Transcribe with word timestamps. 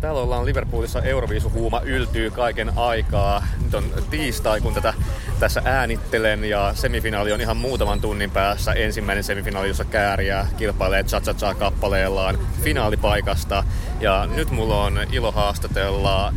Täällä 0.00 0.20
ollaan 0.20 0.46
Liverpoolissa 0.46 1.02
Euroviisuhuuma 1.02 1.80
yltyy 1.80 2.30
kaiken 2.30 2.72
aikaa. 2.78 3.46
Nyt 3.64 3.74
on 3.74 3.84
tiistai, 4.10 4.60
kun 4.60 4.74
tätä 4.74 4.94
tässä 5.40 5.62
äänittelen 5.64 6.44
ja 6.44 6.72
semifinaali 6.74 7.32
on 7.32 7.40
ihan 7.40 7.56
muutaman 7.56 8.00
tunnin 8.00 8.30
päässä. 8.30 8.72
Ensimmäinen 8.72 9.24
semifinaali, 9.24 9.68
jossa 9.68 9.84
kääriä 9.84 10.46
kilpailee 10.56 11.04
cha 11.04 11.20
cha 11.20 11.34
cha 11.34 11.54
kappaleellaan 11.54 12.38
finaalipaikasta. 12.62 13.64
Ja 14.00 14.28
nyt 14.34 14.50
mulla 14.50 14.84
on 14.84 14.98
ilo 15.12 15.32
haastatella 15.32 16.32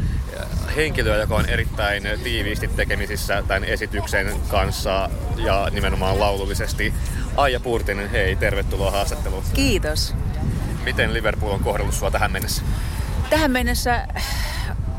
henkilöä, 0.76 1.18
joka 1.18 1.36
on 1.36 1.50
erittäin 1.50 2.04
tiiviisti 2.24 2.68
tekemisissä 2.68 3.44
tämän 3.48 3.64
esityksen 3.64 4.36
kanssa 4.48 5.10
ja 5.38 5.68
nimenomaan 5.72 6.20
laulullisesti. 6.20 6.94
Aija 7.38 7.60
Purtinen, 7.60 8.10
hei, 8.10 8.36
tervetuloa 8.36 8.92
haastatteluun. 8.92 9.44
Kiitos. 9.54 10.16
Miten 10.84 11.14
Liverpool 11.14 11.52
on 11.52 11.64
kohdellut 11.64 11.96
sua 11.96 12.12
tähän 12.12 12.32
mennessä? 12.32 12.64
Tähän 13.32 13.52
mennessä 13.52 14.08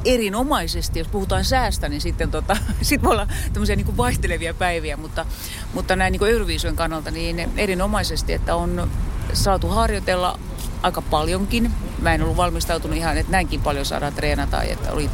erinomaisesti, 0.05 0.99
jos 0.99 1.09
puhutaan 1.09 1.45
säästä, 1.45 1.89
niin 1.89 2.01
sitten 2.01 2.31
tota, 2.31 2.57
sit 2.83 3.03
voi 3.03 3.13
olla 3.13 3.27
tämmöisiä 3.53 3.77
niin 3.77 3.97
vaihtelevia 3.97 4.55
päiviä, 4.55 4.97
mutta, 4.97 5.27
mutta 5.75 5.97
näin 5.97 6.13
niin 6.13 6.31
Euroviisujen 6.31 6.77
kannalta 6.77 7.11
niin 7.11 7.53
erinomaisesti, 7.57 8.33
että 8.33 8.55
on 8.57 8.91
saatu 9.33 9.69
harjoitella 9.69 10.39
aika 10.83 11.03
paljonkin. 11.03 11.71
Mä 11.99 12.15
en 12.15 12.23
ollut 12.23 12.37
valmistautunut 12.37 12.97
ihan, 12.97 13.19
että 13.19 13.33
näinkin 13.33 13.61
paljon 13.61 13.87
saadaan 13.87 14.15
treenata. 14.15 14.63
Että 14.63 14.93
oli, 14.93 15.11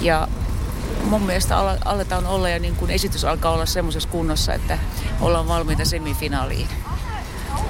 ja 0.00 0.28
mun 1.04 1.22
mielestä 1.22 1.58
aletaan 1.84 2.26
olla 2.26 2.48
ja 2.48 2.58
niin 2.58 2.76
kuin 2.76 2.90
esitys 2.90 3.24
alkaa 3.24 3.52
olla 3.52 3.66
semmoisessa 3.66 4.08
kunnossa, 4.08 4.54
että 4.54 4.78
ollaan 5.20 5.48
valmiita 5.48 5.84
semifinaaliin. 5.84 6.68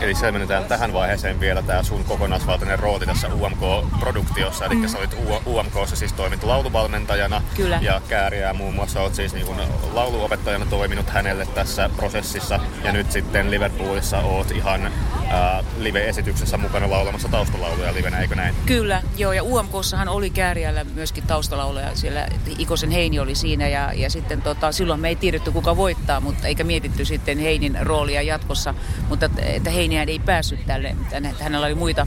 Eli 0.01 0.15
selvennetään 0.15 0.65
tähän 0.65 0.93
vaiheeseen 0.93 1.41
vielä 1.41 1.63
tämä 1.63 1.83
sun 1.83 2.05
kokonaisvaltainen 2.05 2.79
rooli 2.79 3.07
tässä 3.07 3.29
UMK-produktiossa. 3.29 4.67
Eli 4.67 4.75
mm. 4.75 4.89
sä 4.89 4.99
olit 4.99 5.17
UMKssa 5.47 5.97
siis 5.97 6.13
toimit 6.13 6.43
lauluvalmentajana. 6.43 7.43
Kyllä. 7.57 7.79
Ja 7.83 8.01
Kääriää 8.09 8.53
muun 8.53 8.75
muassa 8.75 9.01
olet 9.01 9.15
siis 9.15 9.35
niin 9.35 9.47
lauluopettajana 9.93 10.67
toiminut 10.67 11.11
hänelle 11.11 11.47
tässä 11.55 11.91
prosessissa. 11.97 12.61
Ja 12.85 12.93
nyt 12.93 13.13
sitten 13.13 13.51
Liverpoolissa 13.51 14.19
oot 14.19 14.51
ihan 14.51 14.87
äh, 14.87 15.65
live-esityksessä 15.79 16.57
mukana 16.57 16.91
laulamassa 16.91 17.29
taustalauluja 17.29 17.95
livenä, 17.95 18.19
eikö 18.19 18.35
näin? 18.35 18.55
Kyllä, 18.67 19.03
joo. 19.17 19.33
Ja 19.33 19.43
UMKssahan 19.43 20.09
oli 20.09 20.31
Kääriällä 20.31 20.85
myöskin 20.85 21.27
taustalauluja. 21.27 21.95
Siellä 21.95 22.29
Ikosen 22.59 22.91
Heini 22.91 23.19
oli 23.19 23.35
siinä 23.35 23.69
ja, 23.69 23.93
ja 23.93 24.11
sitten 24.11 24.43
tota, 24.43 24.73
silloin 24.73 25.01
me 25.01 25.09
ei 25.09 25.17
tiedetty 25.17 25.51
kuka 25.51 25.77
voittaa, 25.77 26.21
mutta 26.21 26.47
eikä 26.47 26.65
mietitty 26.65 27.05
sitten 27.05 27.39
Heinin 27.39 27.79
roolia 27.81 28.23
jatkossa. 28.23 28.75
Mutta 29.09 29.27
että 29.39 29.71
Heini 29.75 29.97
hän 29.97 30.09
ei 30.09 30.19
päässyt 30.19 30.67
tälle. 30.67 30.97
Hänellä 31.41 31.67
oli 31.67 31.75
muita, 31.75 32.07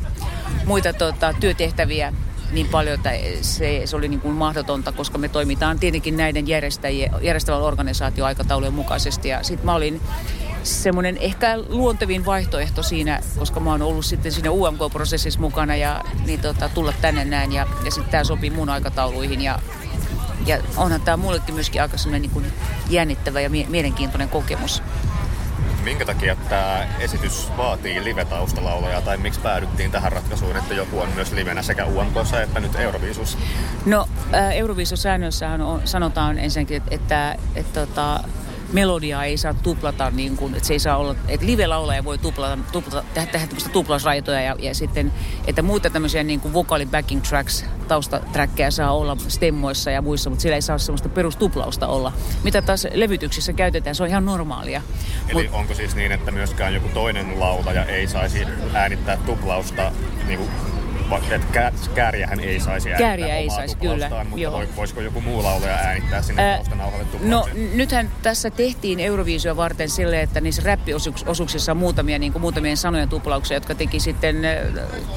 muita 0.66 0.94
tota, 0.94 1.34
työtehtäviä 1.40 2.14
niin 2.52 2.68
paljon, 2.68 2.96
että 2.96 3.12
se, 3.42 3.82
se 3.86 3.96
oli 3.96 4.08
niin 4.08 4.22
kuin 4.22 4.34
mahdotonta, 4.34 4.92
koska 4.92 5.18
me 5.18 5.30
toimitaan 5.30 5.80
tietenkin 5.80 6.18
näiden 6.18 6.48
järjestäjien, 6.48 7.12
järjestävän 7.22 7.62
organisaatioaikataulujen 7.62 8.74
mukaisesti. 8.74 9.30
Ja 9.30 9.44
sitten 9.44 9.66
mä 9.66 9.76
olin 9.76 10.02
semmoinen 10.64 11.18
ehkä 11.18 11.58
luontevin 11.70 12.26
vaihtoehto 12.26 12.84
siinä, 12.84 13.20
koska 13.40 13.60
mä 13.60 13.72
oon 13.72 13.82
ollut 13.82 14.06
sitten 14.06 14.32
siinä 14.32 14.52
UMK-prosessissa 14.52 15.40
mukana 15.40 15.76
ja 15.76 16.04
niin 16.26 16.42
tota, 16.42 16.70
tulla 16.70 16.94
tänne 17.02 17.26
näin 17.26 17.52
ja, 17.52 17.68
ja 17.86 17.92
sitten 17.92 18.12
tämä 18.12 18.24
sopii 18.24 18.50
mun 18.50 18.70
aikatauluihin 18.70 19.42
ja 19.42 19.60
ja 20.46 20.58
onhan 20.78 21.02
tämä 21.02 21.18
mullekin 21.18 21.56
myöskin 21.56 21.82
aika 21.82 21.98
semmoinen 21.98 22.32
niin 22.34 22.54
jännittävä 22.90 23.42
ja 23.42 23.50
mielenkiintoinen 23.50 24.30
kokemus 24.30 24.84
minkä 25.88 26.06
takia 26.06 26.36
tämä 26.36 26.88
esitys 27.00 27.48
vaatii 27.58 28.04
live-taustalauloja 28.04 29.02
tai 29.02 29.18
miksi 29.18 29.40
päädyttiin 29.40 29.92
tähän 29.92 30.12
ratkaisuun, 30.12 30.58
että 30.58 30.74
joku 30.74 31.00
on 31.00 31.10
myös 31.16 31.32
livenä 31.32 31.62
sekä 31.62 31.86
UMKssa 31.86 32.42
että 32.42 32.60
nyt 32.60 32.76
Euroviisussa? 32.76 33.38
No, 33.86 34.08
äh, 34.34 34.52
Euroviisusäännössähän 34.52 35.62
on, 35.62 35.82
sanotaan 35.86 36.40
ensinnäkin, 36.40 36.78
että, 36.78 36.96
että, 36.96 37.38
että, 37.56 37.82
että 37.82 38.20
melodiaa 38.74 39.24
ei 39.24 39.38
saa 39.38 39.54
tuplata, 39.54 40.12
niin 40.12 40.38
kuin, 40.38 40.56
että 40.56 40.68
se 40.68 40.74
ei 40.74 40.80
saa 40.80 40.98
olla, 40.98 41.16
että 41.28 41.46
live-laulaja 41.46 42.04
voi 42.04 42.18
tuplata, 42.18 42.58
tuplata 42.72 43.04
tehdä, 43.14 43.32
tehdä 43.32 43.48
tämmöistä 43.48 43.70
tuplausraitoja 43.70 44.42
ja, 44.42 44.56
ja 44.60 44.76
sitten, 44.76 45.14
että 45.48 45.62
muita 45.62 45.90
tämmöisiä 45.90 46.24
niin 46.24 46.40
kuin 46.40 46.54
vokaali 46.54 46.86
backing 46.86 47.22
tracks, 47.22 47.66
taustatrackkejä 47.88 48.72
saa 48.72 48.92
olla 48.92 49.18
stemmoissa 49.28 49.92
ja 49.92 50.02
muissa, 50.02 50.30
mutta 50.30 50.42
siellä 50.42 50.56
ei 50.56 50.62
saa 50.62 50.78
semmoista 50.78 51.10
perustuplausta 51.10 51.88
olla. 51.88 52.14
Mitä 52.44 52.62
taas 52.62 52.88
levytyksissä 52.94 53.54
käytetään, 53.54 53.96
se 53.96 54.04
on 54.04 54.10
ihan 54.10 54.26
normaalia. 54.26 54.82
Eli 55.30 55.44
Mut, 55.44 55.54
onko 55.54 55.74
siis 55.74 55.96
niin, 55.96 56.12
että 56.12 56.32
myöskään 56.32 56.74
joku 56.74 56.90
toinen 56.94 57.40
laulaja 57.40 57.86
ei 57.86 58.08
saisi 58.08 58.48
äänittää 58.74 59.18
tuplausta 59.26 59.92
niin 60.28 60.40
kuin 60.40 60.50
että 61.16 61.72
kääriähän 61.96 62.40
ei 62.40 62.60
saisi 62.60 62.90
äänittää 62.90 63.08
Kääriä 63.08 63.36
ei 63.36 63.50
saisi, 63.50 63.78
kyllä. 63.78 64.10
Mutta 64.24 64.44
joo. 64.44 64.64
voisiko 64.76 65.02
joku 65.02 65.22
muu 65.22 65.44
laulaja 65.44 65.74
äänittää 65.74 66.22
sinne 66.22 66.56
taustanauhalle 66.56 67.06
No 67.22 67.48
nythän 67.74 68.12
tässä 68.22 68.50
tehtiin 68.50 69.00
Euroviisua 69.00 69.58
varten 69.58 69.90
sille, 69.90 70.22
että 70.22 70.42
niissä 70.42 70.62
räppiosuuksissa 70.66 71.72
on 71.72 71.78
muutamia, 71.78 72.20
niin 72.20 72.32
kuin 72.32 72.42
muutamien 72.42 72.78
sanojen 72.78 73.10
tuplauksia, 73.10 73.58
jotka 73.58 73.76
teki 73.76 74.00
sitten 74.00 74.36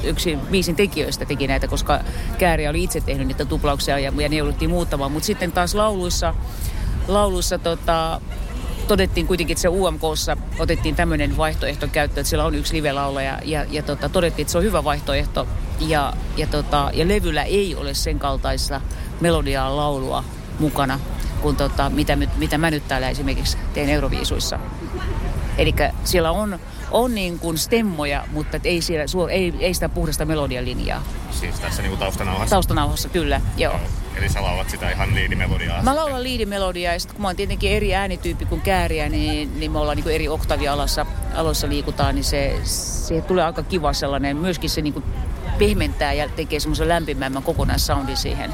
yksi 0.03 0.37
viisin 0.51 0.75
tekijöistä 0.75 1.25
teki 1.25 1.47
näitä, 1.47 1.67
koska 1.67 1.99
Kääriä 2.37 2.69
oli 2.69 2.83
itse 2.83 3.01
tehnyt 3.01 3.27
niitä 3.27 3.45
tuplauksia 3.45 3.99
ja, 3.99 4.11
ja 4.17 4.29
ne 4.29 4.35
jouduttiin 4.35 4.69
muuttamaan. 4.71 5.11
Mutta 5.11 5.25
sitten 5.27 5.51
taas 5.51 5.75
lauluissa, 5.75 6.33
lauluissa 7.07 7.57
tota, 7.57 8.21
todettiin 8.87 9.27
kuitenkin, 9.27 9.53
että 9.53 9.61
se 9.61 9.67
UMKssa 9.67 10.37
otettiin 10.59 10.95
tämmöinen 10.95 11.37
vaihtoehto 11.37 11.87
käyttöön, 11.87 12.21
että 12.21 12.29
siellä 12.29 12.45
on 12.45 12.55
yksi 12.55 12.73
live-laulaja 12.73 13.39
ja, 13.45 13.65
ja 13.69 13.83
tota, 13.83 14.09
todettiin, 14.09 14.43
että 14.43 14.51
se 14.51 14.57
on 14.57 14.63
hyvä 14.63 14.83
vaihtoehto 14.83 15.47
ja, 15.87 16.13
ja, 16.37 16.47
tota, 16.47 16.89
ja 16.93 17.07
levyllä 17.07 17.43
ei 17.43 17.75
ole 17.75 17.93
sen 17.93 18.19
kaltaista 18.19 18.81
melodiaa 19.21 19.75
laulua 19.75 20.23
mukana 20.59 20.99
kuin 21.41 21.55
tota, 21.55 21.89
mitä, 21.89 22.15
mitä 22.15 22.57
mä 22.57 22.71
nyt 22.71 22.87
täällä 22.87 23.09
esimerkiksi 23.09 23.57
teen 23.73 23.89
Euroviisuissa. 23.89 24.59
Eli 25.57 25.75
siellä 26.03 26.31
on, 26.31 26.59
on 26.91 27.15
niin 27.15 27.39
kuin 27.39 27.57
stemmoja, 27.57 28.25
mutta 28.31 28.59
ei, 28.63 28.81
siellä, 28.81 29.05
ei, 29.31 29.53
ei 29.59 29.73
sitä 29.73 29.89
puhdasta 29.89 30.25
melodialinjaa. 30.25 31.03
Siis 31.31 31.59
tässä 31.59 31.81
niin 31.81 31.89
kuin 31.89 31.99
taustanauhassa? 31.99 32.55
Taustanauhassa, 32.55 33.09
kyllä, 33.09 33.41
joo. 33.57 33.79
Eli 34.15 34.29
sä 34.29 34.41
laulat 34.43 34.69
sitä 34.69 34.89
ihan 34.91 35.15
liidimelodiaa? 35.15 35.83
Mä 35.83 35.95
laulan 35.95 36.23
liidimelodiaa 36.23 36.93
ja 36.93 36.99
sitten 36.99 37.15
kun 37.15 37.21
mä 37.21 37.27
oon 37.27 37.35
tietenkin 37.35 37.71
eri 37.71 37.95
äänityyppi 37.95 38.45
kuin 38.45 38.61
kääriä, 38.61 39.09
niin, 39.09 39.59
niin 39.59 39.71
me 39.71 39.79
ollaan 39.79 39.97
niin 39.97 40.09
eri 40.09 40.27
oktavia 40.27 40.73
alassa, 40.73 41.05
aloissa 41.35 41.69
liikutaan, 41.69 42.15
niin 42.15 42.23
se, 42.23 42.59
se 42.63 43.21
tulee 43.21 43.45
aika 43.45 43.63
kiva 43.63 43.93
sellainen. 43.93 44.37
Myöskin 44.37 44.69
se 44.69 44.81
niin 44.81 44.93
kuin 44.93 45.05
pehmentää 45.59 46.13
ja 46.13 46.29
tekee 46.29 46.59
semmoisen 46.59 46.87
lämpimämmän 46.87 47.43
kokonaissoundin 47.43 48.17
siihen 48.17 48.53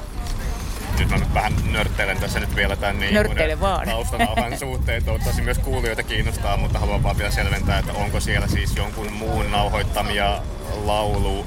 nyt 0.99 1.09
mä 1.09 1.19
vähän 1.33 1.53
nörtteilen 1.71 2.17
tässä 2.17 2.39
nyt 2.39 2.55
vielä 2.55 2.75
tämän 2.75 2.99
niin 2.99 3.13
Nörtteile 3.13 3.59
vaan. 3.59 3.87
taustanauhan 3.87 4.57
suhteen. 4.67 5.03
Toivottavasti 5.03 5.41
myös 5.41 5.57
kuulijoita 5.57 6.03
kiinnostaa, 6.03 6.57
mutta 6.57 6.79
haluan 6.79 7.03
vaan 7.03 7.17
vielä 7.17 7.31
selventää, 7.31 7.79
että 7.79 7.93
onko 7.93 8.19
siellä 8.19 8.47
siis 8.47 8.75
jonkun 8.75 9.11
muun 9.13 9.51
nauhoittamia 9.51 10.41
laulu 10.85 11.45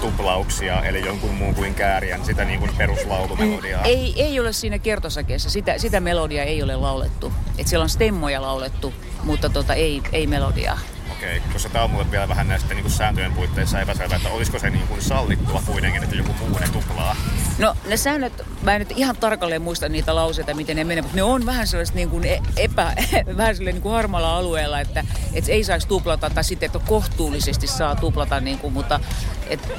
tuplauksia, 0.00 0.84
eli 0.84 1.06
jonkun 1.06 1.34
muun 1.34 1.54
kuin 1.54 1.74
kääriän, 1.74 2.24
sitä 2.24 2.44
niin 2.44 2.60
kuin 2.60 2.70
peruslaulumelodiaa? 2.78 3.84
Ei, 3.84 4.14
ei 4.16 4.40
ole 4.40 4.52
siinä 4.52 4.78
kertosakeessa. 4.78 5.50
Sitä, 5.50 5.78
sitä 5.78 6.00
melodiaa 6.00 6.44
ei 6.44 6.62
ole 6.62 6.76
laulettu. 6.76 7.32
Et 7.58 7.66
siellä 7.66 7.82
on 7.82 7.88
stemmoja 7.88 8.42
laulettu, 8.42 8.94
mutta 9.24 9.48
tota, 9.48 9.74
ei, 9.74 10.02
ei 10.12 10.26
melodiaa. 10.26 10.78
Okei, 11.22 11.38
okay, 11.38 11.52
koska 11.52 11.68
tämä 11.68 11.84
on 11.84 11.90
mulle 11.90 12.10
vielä 12.10 12.28
vähän 12.28 12.48
näistä 12.48 12.74
niin 12.74 12.82
kuin 12.82 12.92
sääntöjen 12.92 13.32
puitteissa 13.32 13.80
epäselvää, 13.80 14.16
että 14.16 14.28
olisiko 14.28 14.58
se 14.58 14.70
niin 14.70 14.88
kuin 14.88 15.02
sallittua 15.02 15.62
kuitenkin, 15.66 16.02
että 16.02 16.16
joku 16.16 16.32
muu 16.32 16.58
ne 16.58 16.68
tuplaa? 16.68 17.16
No 17.58 17.76
ne 17.88 17.96
säännöt, 17.96 18.42
mä 18.62 18.74
en 18.74 18.78
nyt 18.78 18.92
ihan 18.96 19.16
tarkalleen 19.16 19.62
muista 19.62 19.88
niitä 19.88 20.14
lauseita, 20.14 20.54
miten 20.54 20.76
ne 20.76 20.84
menee, 20.84 21.02
mutta 21.02 21.16
ne 21.16 21.22
on 21.22 21.46
vähän 21.46 21.66
sellaista 21.66 21.96
niin 21.96 22.10
kuin 22.10 22.24
epä, 22.56 22.92
vähän 23.36 23.56
niin 23.58 23.82
kuin 23.82 23.92
harmalla 23.92 24.36
alueella, 24.36 24.80
että, 24.80 25.04
että 25.32 25.52
ei 25.52 25.64
saisi 25.64 25.88
tuplata 25.88 26.30
tai 26.30 26.44
sitten, 26.44 26.66
että 26.66 26.78
kohtuullisesti 26.78 27.66
saa 27.66 27.96
tuplata, 27.96 28.40
niin 28.40 28.58
kuin, 28.58 28.72
mutta 28.72 29.00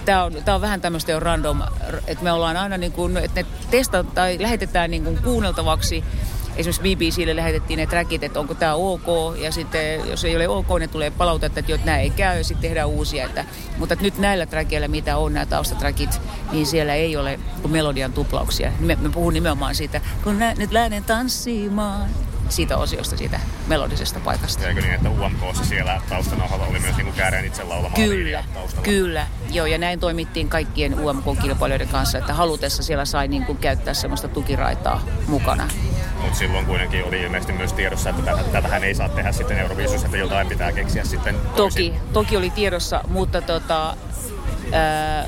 tämä 0.06 0.24
on, 0.24 0.34
tää 0.46 0.56
on 0.56 0.62
vähän 0.62 0.82
tämmöistä 0.82 1.12
jo 1.12 1.20
random, 1.20 1.62
että 2.08 2.24
me 2.24 2.32
ollaan 2.32 2.58
aina 2.58 2.78
niin 2.78 2.92
kuin, 2.92 3.18
että 3.18 3.42
ne 3.42 3.48
testataan 3.72 4.16
tai 4.16 4.38
lähetetään 4.42 4.92
niin 4.92 5.04
kuin 5.04 5.20
kuunneltavaksi 5.24 6.04
esimerkiksi 6.56 6.82
BBClle 6.82 7.36
lähetettiin 7.36 7.78
ne 7.78 7.88
trackit, 7.88 8.24
että 8.24 8.40
onko 8.40 8.54
tämä 8.54 8.74
ok, 8.74 9.38
ja 9.38 9.52
sitten 9.52 10.10
jos 10.10 10.26
ei 10.26 10.36
ole 10.36 10.48
ok, 10.48 10.68
ne 10.80 10.88
tulee 10.88 11.12
palautetta, 11.12 11.60
että 11.60 11.80
nämä 11.86 11.98
ei 11.98 12.10
käy, 12.10 12.38
ja 12.38 12.44
sitten 12.44 12.62
tehdään 12.62 12.90
uusia. 12.90 13.26
Että, 13.26 13.46
mutta 13.78 13.96
nyt 14.02 14.18
näillä 14.18 14.46
trackeilla, 14.46 14.88
mitä 14.88 15.18
on 15.18 15.34
nämä 15.34 15.46
taustatrakit, 15.46 16.22
niin 16.52 16.66
siellä 16.66 16.94
ei 16.94 17.18
ole 17.18 17.40
melodian 17.68 18.14
tuplauksia. 18.14 18.72
Me, 18.80 18.98
me 19.02 19.10
puhun 19.10 19.34
nimenomaan 19.34 19.76
siitä, 19.76 20.02
kun 20.24 20.40
nä, 20.40 20.54
nyt 20.58 20.72
lähden 20.72 21.04
tanssimaan, 21.04 22.10
siitä 22.50 22.78
osiosta, 22.78 23.18
siitä 23.18 23.40
melodisesta 23.68 24.20
paikasta. 24.20 24.68
Eikö 24.68 24.82
niin, 24.82 24.94
että 24.94 25.10
UMKssa 25.10 25.66
siellä 25.66 26.02
taustanauhalla 26.10 26.66
oli 26.66 26.80
myös 26.80 26.98
niin 26.98 27.14
kääreen 27.14 27.46
itse 27.46 27.64
laulama 27.64 27.96
Kyllä, 27.96 28.44
taustalla? 28.54 28.86
kyllä. 28.86 29.28
Joo, 29.52 29.66
ja 29.66 29.78
näin 29.78 30.00
toimittiin 30.00 30.50
kaikkien 30.50 31.00
UMK-kilpailijoiden 31.00 31.88
kanssa, 31.88 32.18
että 32.18 32.34
halutessa 32.34 32.84
siellä 32.84 33.06
sai 33.06 33.28
niin 33.28 33.46
kuin 33.46 33.58
käyttää 33.58 33.94
semmoista 33.94 34.28
tukiraitaa 34.28 35.02
mukana. 35.28 35.68
Mutta 36.24 36.38
silloin 36.38 36.66
kuitenkin 36.66 37.06
oli 37.06 37.22
ilmeisesti 37.22 37.54
myös 37.54 37.74
tiedossa, 37.74 38.10
että 38.10 38.22
tätä, 38.22 38.44
tätähän 38.44 38.84
ei 38.84 38.96
saa 38.96 39.10
tehdä 39.10 39.32
sitten 39.32 39.60
Euroviisussa, 39.60 40.06
että 40.06 40.18
jotain 40.18 40.48
pitää 40.48 40.72
keksiä 40.72 41.06
sitten 41.06 41.36
toisin. 41.56 41.94
Toki, 41.94 42.14
toki 42.14 42.38
oli 42.38 42.50
tiedossa, 42.50 43.02
mutta 43.08 43.42
tota, 43.42 43.98
ää, 44.72 45.26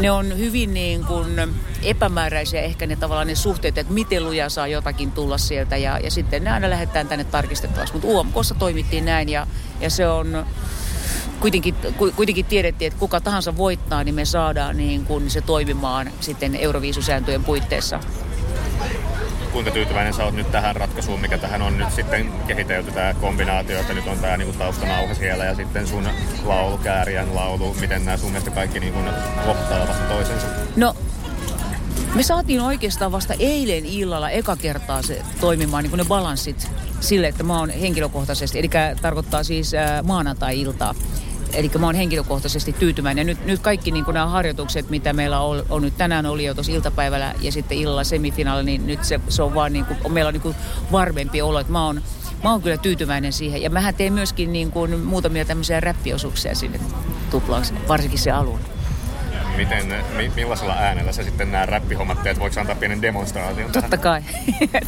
ne 0.00 0.10
on 0.10 0.38
hyvin 0.38 0.74
niin 0.74 1.04
kuin 1.04 1.54
epämääräisiä 1.82 2.60
ehkä 2.60 2.86
ne 2.86 2.96
tavallaan 2.96 3.26
ne 3.26 3.34
suhteet, 3.34 3.78
että 3.78 3.92
miten 3.92 4.24
luja 4.24 4.48
saa 4.48 4.66
jotakin 4.66 5.12
tulla 5.12 5.38
sieltä 5.38 5.76
ja, 5.76 5.98
ja 5.98 6.10
sitten 6.10 6.44
ne 6.44 6.50
aina 6.50 6.70
lähdetään 6.70 7.08
tänne 7.08 7.24
tarkistettavaksi. 7.24 7.92
Mutta 7.94 8.08
UMKssa 8.08 8.54
toimittiin 8.54 9.04
näin 9.04 9.28
ja, 9.28 9.46
ja 9.80 9.90
se 9.90 10.08
on 10.08 10.46
kuitenkin, 11.40 11.74
kuitenkin 12.16 12.44
tiedettiin, 12.44 12.86
että 12.86 13.00
kuka 13.00 13.20
tahansa 13.20 13.56
voittaa, 13.56 14.04
niin 14.04 14.14
me 14.14 14.24
saadaan 14.24 14.76
niin 14.76 15.04
kuin 15.04 15.30
se 15.30 15.40
toimimaan 15.40 16.10
sitten 16.20 16.56
Euroviisusääntöjen 16.56 17.44
puitteissa 17.44 18.00
kuinka 19.52 19.70
tyytyväinen 19.70 20.14
sä 20.14 20.24
oot 20.24 20.34
nyt 20.34 20.52
tähän 20.52 20.76
ratkaisuun, 20.76 21.20
mikä 21.20 21.38
tähän 21.38 21.62
on 21.62 21.78
nyt 21.78 21.92
sitten 21.92 22.32
kehitelty, 22.46 22.90
tämä 22.90 23.14
kombinaatio, 23.14 23.80
että 23.80 23.94
nyt 23.94 24.06
on 24.06 24.18
tämä 24.18 24.36
niinku 24.36 24.58
taustanauha 24.58 25.14
siellä 25.14 25.44
ja 25.44 25.54
sitten 25.54 25.86
sun 25.86 26.08
laulu, 26.44 26.78
kääriän 26.78 27.34
laulu, 27.34 27.76
miten 27.80 28.04
nämä 28.04 28.16
sun 28.16 28.30
mielestä 28.30 28.50
kaikki 28.50 28.80
niinku 28.80 28.98
kohtaavat 29.46 30.08
toisensa? 30.08 30.46
No 30.76 30.96
me 32.14 32.22
saatiin 32.22 32.60
oikeastaan 32.60 33.12
vasta 33.12 33.34
eilen 33.38 33.86
illalla 33.86 34.30
eka 34.30 34.56
kertaa 34.56 35.02
se 35.02 35.22
toimimaan, 35.40 35.84
niin 35.84 35.96
ne 35.96 36.04
balanssit 36.04 36.70
sille, 37.00 37.28
että 37.28 37.42
mä 37.42 37.58
oon 37.58 37.70
henkilökohtaisesti, 37.70 38.58
eli 38.58 38.70
tarkoittaa 39.02 39.44
siis 39.44 39.72
maanantai-iltaa. 40.02 40.94
Eli 41.52 41.70
mä 41.78 41.86
oon 41.86 41.94
henkilökohtaisesti 41.94 42.72
tyytyväinen. 42.72 43.26
Nyt, 43.26 43.46
nyt 43.46 43.60
kaikki 43.60 43.90
niin 43.90 44.04
nämä 44.12 44.26
harjoitukset, 44.26 44.90
mitä 44.90 45.12
meillä 45.12 45.40
on, 45.40 45.62
on 45.70 45.82
nyt 45.82 45.96
tänään 45.96 46.26
oli 46.26 46.44
jo 46.44 46.54
tuossa 46.54 46.72
iltapäivällä 46.72 47.34
ja 47.40 47.52
sitten 47.52 47.78
illalla 47.78 48.04
semifinaali, 48.04 48.64
niin 48.64 48.86
nyt 48.86 49.04
se, 49.04 49.20
se 49.28 49.42
on 49.42 49.54
vaan 49.54 49.72
niin 49.72 49.84
kuin, 49.84 50.12
meillä 50.12 50.28
on 50.28 50.34
niin 50.34 50.42
kuin 50.42 50.56
varmempi 50.92 51.42
olo, 51.42 51.58
että 51.58 51.72
mä 51.72 51.86
oon, 51.86 52.02
mä 52.44 52.50
oon 52.50 52.62
kyllä 52.62 52.76
tyytyväinen 52.76 53.32
siihen. 53.32 53.62
Ja 53.62 53.70
mähän 53.70 53.94
teen 53.94 54.12
myöskin 54.12 54.52
niin 54.52 54.70
kuin 54.70 55.00
muutamia 55.00 55.44
tämmöisiä 55.44 55.80
räppiosuuksia 55.80 56.54
sinne 56.54 56.80
tuplaksi, 57.30 57.74
varsinkin 57.88 58.18
se 58.18 58.30
alun 58.30 58.60
miten, 59.56 59.94
mi, 60.16 60.32
millaisella 60.36 60.74
äänellä 60.74 61.12
sä 61.12 61.22
sitten 61.22 61.52
nämä 61.52 61.66
räppihommat 61.66 62.22
teet? 62.22 62.38
Voiko 62.38 62.60
antaa 62.60 62.74
pienen 62.74 63.02
demonstraation? 63.02 63.72
Totta 63.72 63.96
kai. 63.96 64.22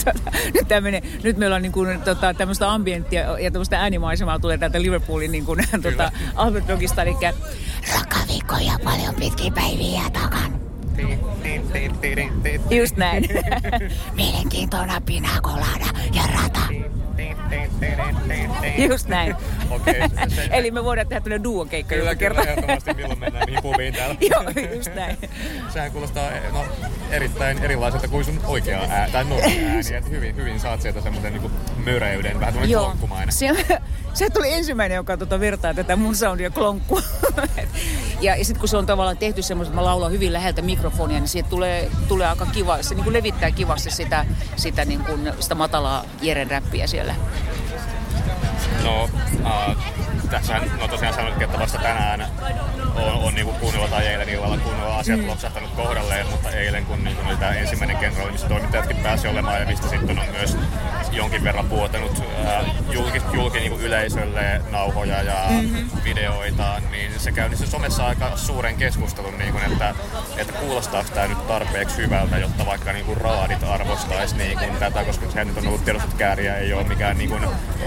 Tota, 0.05 0.32
nyt, 0.55 0.69
tämmönen, 0.69 1.02
nyt 1.22 1.37
meillä 1.37 1.56
on 1.56 1.62
niin 1.62 1.72
kuin, 1.72 2.00
tota, 2.00 2.34
tämmöistä 2.34 2.72
ambienttia 2.72 3.38
ja 3.38 3.50
tämmöistä 3.50 3.81
äänimaisemaa 3.81 4.38
tulee 4.38 4.58
täältä 4.58 4.82
Liverpoolin 4.82 5.32
niin 5.37 5.44
kuin, 5.44 5.64
tota, 5.82 6.12
Albert 6.34 6.69
Dogista. 6.69 7.02
Eli 7.02 7.16
rakaviikkoja 7.94 8.72
paljon 8.84 9.14
pitkiä 9.14 9.50
päiviä 9.55 10.02
takan. 10.12 10.61
Just 12.70 12.96
näin. 12.96 13.28
Mielenkiintoina 14.17 15.00
pinakolada 15.00 15.87
ja 16.14 16.22
rata. 16.34 16.83
Just 18.88 19.08
näin. 19.08 19.36
Okay, 19.70 19.94
Eli 20.50 20.70
me 20.70 20.84
voidaan 20.84 21.08
tehdä 21.08 21.20
tämmöinen 21.20 21.44
duo-keikka 21.44 21.94
kyllä, 21.94 22.14
kyllä, 22.14 22.40
ehdottomasti 22.40 22.94
milloin 22.94 23.19
mennään 23.19 23.46
niihin 23.46 23.62
pubiin 23.62 23.94
täällä. 23.94 24.16
Joo, 24.31 24.42
just 24.75 24.94
näin. 24.94 25.16
Sehän 25.72 25.92
kuulostaa 25.92 26.31
no, 26.52 26.64
erittäin 27.10 27.58
erilaiselta 27.58 28.08
kuin 28.08 28.25
sun 28.25 28.40
oikea 28.46 28.81
ääni, 28.90 29.12
tai 29.12 29.25
normi 29.25 29.64
ääni. 29.64 29.94
Että 29.96 30.10
hyvin, 30.10 30.36
hyvin 30.36 30.60
saat 30.60 30.82
sieltä 30.82 31.00
semmoisen 31.00 31.32
niin 31.32 31.50
möreyden, 31.84 32.40
vähän 32.40 32.54
tämmöinen 32.54 32.78
klonkkumainen. 32.78 33.32
Se, 33.32 33.50
se 34.14 34.31
tuli 34.31 34.52
ensimmäinen, 34.52 34.96
joka 34.96 35.16
tuota 35.16 35.40
vertaa 35.40 35.75
tätä 35.75 35.96
mun 35.96 36.16
soundia 36.16 36.50
klonkkua. 36.50 37.02
ja, 38.20 38.36
ja 38.36 38.44
sitten 38.44 38.60
kun 38.60 38.69
se 38.69 38.76
on 38.76 38.86
tavallaan 38.86 39.16
tehty 39.19 39.42
semmoista, 39.42 39.70
että 39.70 39.81
mä 39.81 39.84
laulan 39.84 40.12
hyvin 40.12 40.32
läheltä 40.32 40.62
mikrofonia, 40.62 41.20
niin 41.20 41.28
siitä 41.28 41.48
tulee, 41.48 41.90
tulee 42.08 42.26
aika 42.26 42.46
kiva. 42.46 42.82
Se 42.82 42.94
niin 42.94 43.04
kuin 43.04 43.14
levittää 43.14 43.50
kivasti 43.50 43.90
sitä, 43.90 44.26
sitä, 44.56 44.84
niin 44.84 45.00
kuin, 45.00 45.32
sitä 45.40 45.54
matalaa 45.54 46.04
Jeren 46.22 46.50
räppiä 46.50 46.86
siellä. 46.86 47.14
No, 48.82 49.05
uh, 49.05 49.76
tässä 50.31 50.61
no 50.81 50.88
tosiaan 50.88 51.14
sanoit, 51.14 51.43
että 51.43 51.58
vasta 51.58 51.78
tänään 51.78 52.26
on, 52.94 53.12
on 53.12 53.34
niin 53.34 53.46
kuunnella 53.46 53.88
tai 53.88 54.06
eilen 54.06 54.28
illalla 54.28 54.58
kuunnella 54.58 54.99
asiat 54.99 55.20
mm. 55.20 55.26
loksahtanut 55.26 55.70
kohdalleen, 55.70 56.26
mutta 56.26 56.50
eilen 56.50 56.87
kun 56.87 57.05
niin 57.05 57.16
oli 57.26 57.37
tämä 57.37 57.52
ensimmäinen 57.52 57.96
kenraali, 57.96 58.32
missä 58.32 58.49
toimittajatkin 58.49 58.96
pääsi 58.96 59.28
olemaan 59.28 59.61
ja 59.61 59.66
mistä 59.66 59.88
sitten 59.88 60.19
on 60.19 60.26
myös 60.32 60.56
jonkin 61.16 61.44
verran 61.44 61.70
vuotanut 61.70 62.22
julki, 62.90 63.22
julki 63.32 63.58
niin 63.58 63.81
yleisölle 63.81 64.61
nauhoja 64.70 65.22
ja 65.22 65.46
mm-hmm. 65.50 65.90
videoita, 66.05 66.82
niin 66.90 67.20
se 67.20 67.32
käynnisti 67.32 67.66
somessa 67.66 68.06
aika 68.06 68.37
suuren 68.37 68.76
keskustelun, 68.76 69.38
niin 69.38 69.52
kuin, 69.52 69.64
että, 69.72 69.94
että 70.37 70.52
kuulostaako 70.52 71.11
tämä 71.14 71.26
nyt 71.26 71.46
tarpeeksi 71.46 71.96
hyvältä, 71.96 72.38
jotta 72.38 72.66
vaikka 72.66 72.93
niin 72.93 73.05
kuin 73.05 73.16
raadit 73.16 73.62
arvostaisi 73.62 74.37
niin 74.37 74.58
kuin 74.58 74.76
tätä, 74.76 75.05
koska 75.05 75.31
sehän 75.31 75.46
nyt 75.46 75.56
on 75.56 75.66
ollut 75.66 75.84
tiedossa, 75.84 76.08
että 76.08 76.19
Kääriä 76.19 76.56
ei 76.56 76.72
ole 76.72 76.84
mikään 76.84 77.19
niin 77.19 77.31
kuin 77.31 77.43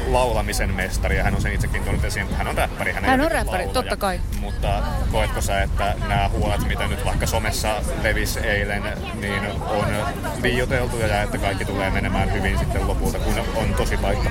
laulamisen 0.08 0.74
mestari 0.74 1.18
ja 1.18 1.24
hän 1.24 1.36
on 1.36 1.42
sen 1.42 1.54
itsekin 1.54 1.84
tuonut 1.84 2.04
esiin, 2.04 2.26
että 2.26 2.38
hän 2.38 2.48
on 2.48 2.58
räppäri. 2.58 2.92
Hän, 2.92 3.06
hän 3.06 3.22
on 3.22 3.32
räppäri, 3.32 3.66
laulaja, 3.66 3.74
totta 3.74 3.98
kai. 3.98 4.20
Mutta 4.40 4.84
koetko 5.12 5.42
sä, 5.42 5.62
että 5.62 5.96
nämä 6.08 6.30
huolet, 6.30 6.68
mitä 6.68 6.88
nyt 6.88 7.06
vaikka 7.06 7.28
somessa 7.28 7.76
levisi 8.04 8.40
eilen, 8.40 8.84
niin 9.22 9.42
on 9.62 9.88
liioteltuja 10.42 11.08
ja 11.08 11.22
että 11.22 11.38
kaikki 11.38 11.66
tulee 11.66 11.90
menemään 11.90 12.34
hyvin 12.34 12.60
sitten 12.60 12.88
lopulta, 12.88 13.17
kun 13.20 13.34
on 13.56 13.74
tosi 13.78 13.98
paikka? 13.98 14.30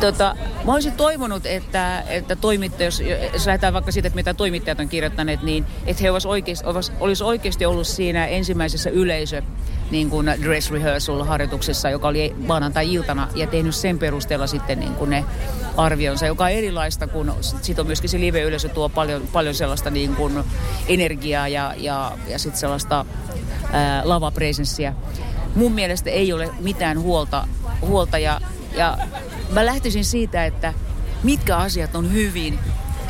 Tota, 0.00 0.36
mä 0.64 0.72
olisin 0.72 0.92
toivonut, 0.92 1.46
että, 1.46 2.02
että 2.08 2.36
toimittajat, 2.36 2.80
jos, 2.80 3.02
jos 3.32 3.46
lähdetään 3.46 3.74
vaikka 3.74 3.92
siitä, 3.92 4.06
että 4.08 4.16
mitä 4.16 4.34
toimittajat 4.34 4.80
on 4.80 4.88
kirjoittaneet, 4.88 5.42
niin 5.42 5.66
että 5.86 6.02
he 6.02 6.10
olisivat 6.10 6.32
oikeasti, 6.32 6.66
olisi 7.00 7.24
oikeasti 7.24 7.66
ollut 7.66 7.86
siinä 7.86 8.26
ensimmäisessä 8.26 8.90
yleisö 8.90 9.42
niin 9.90 10.10
kuin 10.10 10.26
dress 10.42 10.70
rehearsal 10.70 11.24
harjoituksessa, 11.24 11.90
joka 11.90 12.08
oli 12.08 12.34
maanantai-iltana 12.46 13.28
ja 13.34 13.46
tehnyt 13.46 13.74
sen 13.74 13.98
perusteella 13.98 14.46
sitten 14.46 14.80
niin 14.80 14.94
kuin 14.94 15.10
ne 15.10 15.24
arvionsa, 15.76 16.26
joka 16.26 16.44
on 16.44 16.50
erilaista, 16.50 17.06
kun 17.06 17.34
sitten 17.40 17.82
on 17.82 17.86
myöskin 17.86 18.10
se 18.10 18.20
live-yleisö 18.20 18.68
tuo 18.68 18.88
paljon, 18.88 19.22
paljon 19.32 19.54
sellaista 19.54 19.90
niin 19.90 20.14
kuin 20.16 20.44
energiaa 20.88 21.48
ja, 21.48 21.74
ja, 21.76 22.12
ja 22.28 22.38
sitten 22.38 22.60
sellaista 22.60 23.06
ää, 23.72 24.02
lavapresenssiä. 24.04 24.94
Mun 25.54 25.72
mielestä 25.72 26.10
ei 26.10 26.32
ole 26.32 26.50
mitään 26.60 27.00
huolta, 27.00 27.48
huolta 27.80 28.18
ja, 28.18 28.40
ja 28.76 28.98
mä 29.50 29.66
lähtisin 29.66 30.04
siitä, 30.04 30.44
että 30.44 30.74
mitkä 31.22 31.56
asiat 31.56 31.94
on 31.94 32.12
hyvin 32.12 32.58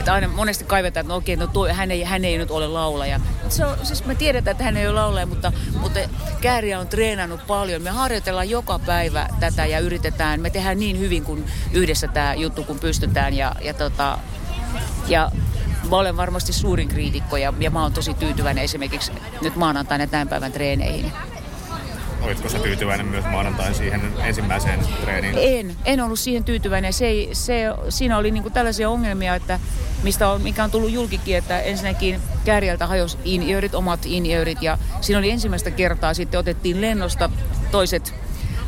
että 0.01 0.13
aina 0.13 0.29
monesti 0.29 0.65
kaivetaan, 0.65 1.01
että 1.05 1.13
no 1.13 1.17
okei, 1.17 1.37
no 1.37 1.47
tuo, 1.47 1.69
hän, 1.69 1.91
ei, 1.91 2.03
hän 2.03 2.25
ei 2.25 2.39
nyt 2.39 2.51
ole 2.51 2.69
laulaja. 2.69 3.21
Se 3.49 3.67
on, 3.67 3.77
siis 3.83 4.05
me 4.05 4.15
tiedetään, 4.15 4.53
että 4.53 4.65
hän 4.65 4.77
ei 4.77 4.87
ole 4.87 4.95
laulaja, 4.95 5.27
mutta, 5.27 5.53
mutta 5.81 6.01
Kääriä 6.41 6.81
on 6.81 6.89
treenannut 6.89 7.47
paljon. 7.47 7.83
Me 7.83 7.91
harjoitellaan 7.91 8.51
joka 8.51 8.79
päivä 8.79 9.29
tätä 9.41 9.67
ja 9.67 9.79
yritetään, 9.79 10.41
me 10.41 10.51
tehdään 10.51 10.79
niin 10.79 10.99
hyvin 10.99 11.25
kuin 11.25 11.47
yhdessä 11.73 12.09
tämä 12.09 12.35
juttu, 12.35 12.65
kun 12.65 12.79
pystytään. 12.79 13.35
Ja, 13.35 13.55
ja, 13.63 13.75
tota, 13.75 14.19
ja 15.09 15.31
mä 15.91 15.97
olen 15.97 16.17
varmasti 16.17 16.53
suurin 16.53 16.89
kriitikko 16.89 17.37
ja, 17.37 17.53
ja 17.59 17.71
mä 17.71 17.83
oon 17.83 17.93
tosi 17.93 18.15
tyytyväinen 18.15 18.65
esimerkiksi 18.65 19.13
nyt 19.43 19.57
maanantaina 19.57 20.07
tämän 20.07 20.29
päivän 20.29 20.53
treeneihin. 20.53 21.13
Olitko 22.23 22.49
sä 22.49 22.59
tyytyväinen 22.59 23.07
myös 23.07 23.25
maanantain 23.25 23.75
siihen 23.75 24.01
ensimmäiseen 24.25 24.81
treeniin? 25.01 25.35
En, 25.39 25.77
en 25.85 26.01
ollut 26.01 26.19
siihen 26.19 26.45
tyytyväinen. 26.45 26.93
Se, 26.93 27.29
se, 27.33 27.65
siinä 27.89 28.19
oli 28.19 28.31
niinku 28.31 28.51
tällaisia 28.51 28.91
ongelmia, 28.91 29.35
että 29.35 29.61
mistä 30.03 30.31
on, 30.31 30.43
mikä 30.43 30.65
on 30.65 30.71
tullut 30.71 30.91
julkikin, 30.91 31.37
että 31.37 31.61
ensinnäkin 31.61 32.21
kärjeltä 32.45 32.87
hajosi 32.87 33.19
in 33.25 33.43
omat 33.75 34.01
in 34.07 34.27
ja 34.61 34.79
siinä 35.01 35.19
oli 35.19 35.31
ensimmäistä 35.31 35.71
kertaa 35.71 36.15
sitten 36.15 36.41
otettiin 36.41 36.81
lennosta 36.81 37.31
toiset 37.71 38.15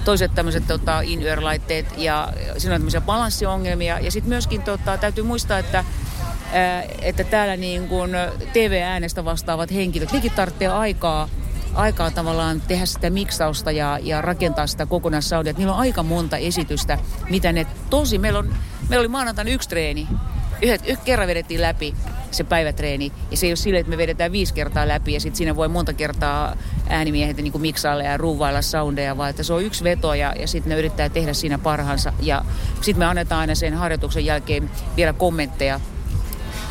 toiset 0.04 0.34
tämmöiset 0.34 0.66
tota, 0.66 1.00
in 1.00 1.20
laitteet 1.40 1.86
ja 1.96 2.28
siinä 2.58 2.74
on 2.74 2.80
tämmöisiä 2.80 3.00
balanssiongelmia. 3.00 3.98
Ja 3.98 4.10
sitten 4.10 4.28
myöskin 4.28 4.62
tota, 4.62 4.98
täytyy 4.98 5.24
muistaa, 5.24 5.58
että 5.58 5.84
että 7.02 7.24
täällä 7.24 7.56
niin 7.56 7.88
TV-äänestä 8.52 9.24
vastaavat 9.24 9.72
henkilöt, 9.72 10.12
nekin 10.12 10.32
tarvitsee 10.32 10.68
aikaa 10.68 11.28
aikaa 11.74 12.10
tavallaan 12.10 12.60
tehdä 12.60 12.86
sitä 12.86 13.10
miksausta 13.10 13.70
ja, 13.70 13.98
ja 14.02 14.22
rakentaa 14.22 14.66
sitä 14.66 14.86
kokonaissoundia. 14.86 15.54
Niillä 15.56 15.72
on 15.72 15.80
aika 15.80 16.02
monta 16.02 16.36
esitystä, 16.36 16.98
mitä 17.30 17.52
ne 17.52 17.66
tosi... 17.90 18.18
Meillä, 18.18 18.38
on, 18.38 18.54
meillä 18.88 19.00
oli 19.00 19.08
maanantaina 19.08 19.50
yksi 19.50 19.68
treeni. 19.68 20.08
Yhdet, 20.62 20.82
yhdet 20.86 21.04
kerran 21.04 21.28
vedettiin 21.28 21.62
läpi 21.62 21.94
se 22.30 22.44
päivätreeni. 22.44 23.12
Ja 23.30 23.36
se 23.36 23.46
ei 23.46 23.50
ole 23.50 23.56
sille, 23.56 23.78
että 23.78 23.90
me 23.90 23.98
vedetään 23.98 24.32
viisi 24.32 24.54
kertaa 24.54 24.88
läpi 24.88 25.12
ja 25.12 25.20
sitten 25.20 25.36
siinä 25.36 25.56
voi 25.56 25.68
monta 25.68 25.92
kertaa 25.92 26.56
äänimiehet 26.88 27.36
niin 27.36 27.52
kuin 27.52 27.62
miksailla 27.62 28.02
ja 28.02 28.16
ruuvailla 28.16 28.62
soundeja, 28.62 29.16
vaan 29.16 29.30
että 29.30 29.42
se 29.42 29.52
on 29.52 29.62
yksi 29.62 29.84
veto 29.84 30.14
ja, 30.14 30.34
ja 30.40 30.48
sitten 30.48 30.70
ne 30.70 30.78
yrittää 30.78 31.08
tehdä 31.08 31.32
siinä 31.32 31.58
parhaansa. 31.58 32.12
Ja 32.20 32.44
sitten 32.80 32.98
me 32.98 33.04
annetaan 33.04 33.40
aina 33.40 33.54
sen 33.54 33.74
harjoituksen 33.74 34.24
jälkeen 34.24 34.70
vielä 34.96 35.12
kommentteja 35.12 35.80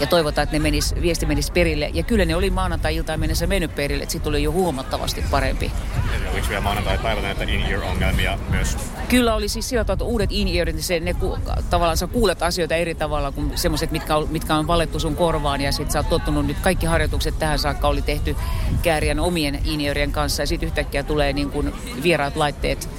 ja 0.02 0.08
toivotaan, 0.08 0.44
että 0.44 0.56
ne 0.56 0.60
menis, 0.60 0.96
viesti 1.02 1.26
menisi 1.26 1.52
perille. 1.52 1.90
Ja 1.94 2.04
kyllä 2.04 2.26
ne 2.26 2.36
oli 2.36 2.50
maanantai-iltaan 2.50 3.20
mennessä 3.20 3.48
mennyt 3.48 3.76
perille, 3.76 4.04
että 4.04 4.12
sitten 4.12 4.30
oli 4.30 4.44
jo 4.44 4.52
huomattavasti 4.52 5.24
parempi. 5.32 5.72
Eli 6.16 6.28
oliko 6.34 6.48
vielä 6.50 6.62
maanantai-päivänä 6.62 7.28
näitä 7.28 7.44
in-ear-ongelmia 7.44 8.40
myös? 8.50 8.78
Kyllä 9.10 9.36
oli 9.36 9.50
siis 9.50 9.70
sillä 9.70 9.84
tavalla, 9.84 10.12
uudet 10.12 10.30
in-earit, 10.32 10.76
niin 10.76 10.84
se, 10.84 11.00
ne 11.00 11.14
ku, 11.14 11.38
tavallaan 11.70 11.98
sä 11.98 12.08
kuulet 12.08 12.44
asioita 12.44 12.76
eri 12.76 12.96
tavalla 12.96 13.32
kuin 13.32 13.58
semmoiset, 13.58 13.92
mitkä 13.92 14.16
on, 14.16 14.28
mitkä 14.32 14.56
on 14.56 14.68
valettu 14.68 15.00
sun 15.00 15.16
korvaan. 15.16 15.62
Ja 15.62 15.72
sitten 15.72 15.92
sä 15.92 16.00
oot 16.00 16.10
tottunut 16.10 16.46
nyt, 16.46 16.58
kaikki 16.60 16.86
harjoitukset 16.86 17.40
tähän 17.40 17.60
saakka 17.60 17.88
oli 17.88 18.02
tehty 18.02 18.36
kääriän 18.82 19.20
omien 19.20 19.60
in 19.66 20.12
kanssa. 20.12 20.44
Ja 20.44 20.48
sitten 20.48 20.68
yhtäkkiä 20.68 21.04
tulee 21.04 21.34
niin 21.34 21.50
kuin 21.50 21.74
vieraat 22.04 22.36
laitteet, 22.36 22.90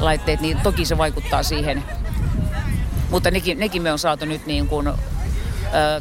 laitteet, 0.00 0.40
niin 0.40 0.60
toki 0.62 0.84
se 0.84 0.98
vaikuttaa 0.98 1.42
siihen. 1.42 1.82
Mutta 3.10 3.30
nekin, 3.30 3.58
nekin 3.58 3.82
me 3.82 3.92
on 3.92 3.98
saatu 3.98 4.24
nyt 4.24 4.46
niin 4.46 4.68
kuin 4.68 4.88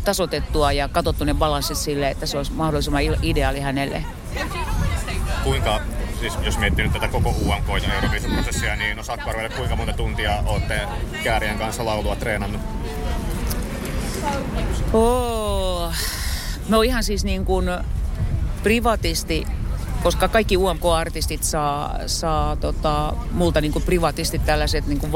tasotettua 0.06 0.72
ja 0.72 0.88
katsottu 0.88 1.24
ne 1.24 1.34
balanssit 1.34 1.78
sille, 1.78 2.10
että 2.10 2.26
se 2.26 2.38
olisi 2.38 2.52
mahdollisimman 2.52 3.02
ideaali 3.22 3.60
hänelle. 3.60 4.04
Kuinka, 5.44 5.82
siis 6.20 6.34
jos 6.42 6.58
miettii 6.58 6.84
nyt 6.84 6.94
tätä 6.94 7.08
koko 7.08 7.30
UMK 7.30 7.84
ja 7.88 7.94
Eurovision-prosessia, 7.94 8.76
niin 8.76 9.00
osaatko 9.00 9.30
arvioida, 9.30 9.56
kuinka 9.56 9.76
monta 9.76 9.94
tuntia 9.94 10.44
olette 10.46 10.82
Käärien 11.24 11.58
kanssa 11.58 11.86
laulua 11.86 12.16
treenannut? 12.16 12.62
Oh. 14.94 15.94
Me 16.70 16.78
on 16.78 16.86
ihan 16.86 17.04
siis 17.04 17.24
niin 17.24 17.46
kuin 17.46 17.70
privatisti 18.64 19.48
koska 20.04 20.28
kaikki 20.28 20.58
UMK-artistit 20.58 21.44
saa, 21.44 22.00
saa 22.06 22.56
tota, 22.56 23.14
multa 23.32 23.62
niin 23.62 23.72
kuin 23.74 23.84
privatisti 23.84 24.40
tällaiset 24.40 24.88
niin 24.88 25.00
kuin 25.00 25.12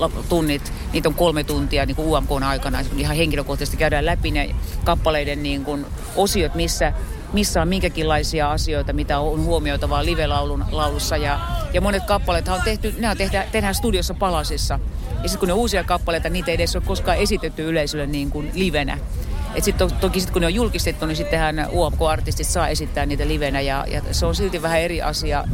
valmennustunnit. 0.00 0.72
Niitä 0.92 1.08
on 1.08 1.14
kolme 1.14 1.44
tuntia 1.44 1.86
niin 1.86 1.96
kuin 1.96 2.08
UMK 2.08 2.42
aikana. 2.42 2.78
Ihan 2.96 3.16
henkilökohtaisesti 3.16 3.76
käydään 3.76 4.06
läpi 4.06 4.30
ne 4.30 4.54
kappaleiden 4.84 5.42
niin 5.42 5.64
kuin 5.64 5.86
osiot, 6.16 6.54
missä 6.54 6.92
missä 7.32 7.62
on 7.62 7.68
minkäkinlaisia 7.68 8.50
asioita, 8.50 8.92
mitä 8.92 9.18
on 9.18 9.44
huomioitavaa 9.44 10.04
live-laulun 10.04 10.64
laulussa. 10.70 11.16
Ja, 11.16 11.40
ja 11.72 11.80
monet 11.80 12.04
kappaleet 12.04 12.48
on 12.48 12.60
tehty, 12.64 12.94
ne 12.98 13.10
on 13.10 13.16
tehdä, 13.16 13.46
tehdään 13.52 13.74
studiossa 13.74 14.14
palasissa. 14.14 14.78
Ja 15.22 15.28
sitten 15.28 15.38
kun 15.38 15.48
ne 15.48 15.52
uusia 15.52 15.84
kappaleita, 15.84 16.28
niitä 16.28 16.50
ei 16.50 16.54
edes 16.54 16.76
ole 16.76 16.84
koskaan 16.86 17.16
esitetty 17.16 17.68
yleisölle 17.68 18.06
niin 18.06 18.30
kuin 18.30 18.50
livenä. 18.54 18.98
Et 19.54 19.64
sit 19.64 19.76
to, 19.76 19.88
toki 19.88 20.20
sit 20.20 20.30
kun 20.30 20.40
ne 20.40 20.46
on 20.46 20.54
julkistettu, 20.54 21.06
niin 21.06 21.16
sittenhän 21.16 21.68
UMK-artistit 21.72 22.46
saa 22.46 22.68
esittää 22.68 23.06
niitä 23.06 23.28
livenä 23.28 23.60
ja, 23.60 23.84
ja 23.88 24.02
se 24.12 24.26
on 24.26 24.34
silti 24.34 24.62
vähän 24.62 24.80
eri 24.80 25.02
asia 25.02 25.44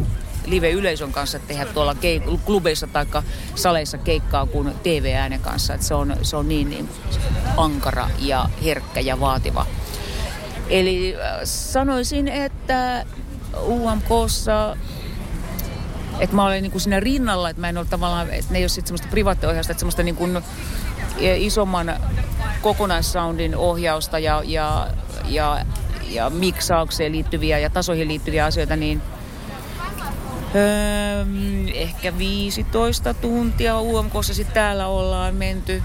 live-yleisön 0.47 1.13
kanssa 1.13 1.39
tehdä 1.39 1.67
tuolla 1.67 1.97
klubeissa 2.45 2.87
tai 2.87 3.07
saleissa 3.55 3.99
keikkaa 3.99 4.47
kuin 4.47 4.75
TV-äänen 4.83 5.41
kanssa. 5.41 5.75
Et 5.75 5.83
se, 5.83 5.95
on, 5.95 6.17
se 6.23 6.37
on 6.37 6.49
niin, 6.49 6.71
niin 6.71 6.89
ankara 7.57 8.11
ja 8.19 8.49
herkkä 8.65 9.01
ja 9.01 9.21
vaativa. 9.21 9.67
Eli 10.69 11.17
äh, 11.17 11.41
sanoisin, 11.45 12.29
että 12.29 13.05
UMKssa 13.67 14.77
että 16.21 16.37
mä 16.37 16.45
olen 16.45 16.63
niin 16.63 16.71
kuin 16.71 16.83
siinä 16.83 17.01
rinnalla, 17.01 17.51
että 17.51 17.61
mä 17.61 17.69
en 17.69 17.79
ole 17.79 17.87
tavallaan, 17.91 18.31
että 18.31 18.53
ne 18.53 18.59
ei 18.59 18.65
ole 18.65 18.69
sitten 18.69 18.87
semmoista 18.87 19.09
privaattiohjausta, 19.11 19.73
että 19.73 19.81
semmoista 19.81 20.03
niin 20.03 20.43
isomman 21.19 21.95
kokonaissoundin 22.63 23.57
ohjausta 23.57 24.19
ja, 24.19 24.43
ja, 24.45 24.89
ja, 25.29 25.67
ja 26.09 26.31
miksaukseen 26.31 27.13
liittyviä 27.13 27.59
ja 27.59 27.71
tasoihin 27.71 28.09
liittyviä 28.09 28.45
asioita, 28.45 28.77
niin 28.77 29.03
öö, 30.55 31.25
ehkä 31.75 32.19
15 32.19 33.15
tuntia 33.15 33.81
UMKssa 33.81 34.35
sitten 34.35 34.55
täällä 34.55 34.87
ollaan 34.87 35.35
menty. 35.35 35.83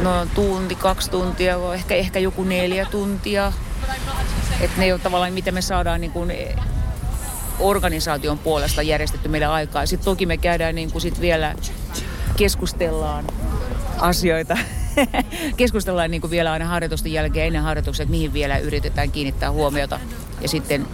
No 0.00 0.26
tunti, 0.34 0.74
kaksi 0.74 1.10
tuntia, 1.10 1.74
ehkä, 1.74 1.94
ehkä 1.94 2.18
joku 2.18 2.44
neljä 2.44 2.84
tuntia. 2.84 3.52
Että 4.60 4.78
ne 4.78 4.84
ei 4.84 4.92
ole 4.92 5.00
tavallaan, 5.00 5.32
miten 5.32 5.54
me 5.54 5.62
saadaan 5.62 6.00
niin 6.00 6.10
kuin 6.10 6.32
organisaation 7.58 8.38
puolesta 8.38 8.82
järjestetty 8.82 9.28
meille 9.28 9.46
aikaa. 9.46 9.86
Sitten 9.86 10.04
toki 10.04 10.26
me 10.26 10.36
käydään 10.36 10.74
niin 10.74 10.92
kuin 10.92 11.02
sit 11.02 11.20
vielä 11.20 11.54
keskustellaan 12.36 13.24
asioita. 13.98 14.58
keskustellaan 15.56 16.10
niin 16.10 16.20
kuin 16.20 16.30
vielä 16.30 16.52
aina 16.52 16.64
harjoitusten 16.64 17.12
jälkeen 17.12 17.46
ennen 17.46 17.62
harjoituksia, 17.62 18.02
että 18.02 18.10
mihin 18.10 18.32
vielä 18.32 18.58
yritetään 18.58 19.10
kiinnittää 19.10 19.50
huomiota. 19.50 20.00
Ja 20.40 20.48
sitten 20.48 20.86